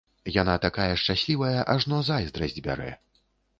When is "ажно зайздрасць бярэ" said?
1.75-2.91